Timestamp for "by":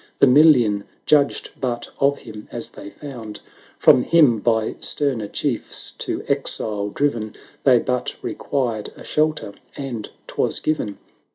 4.39-4.77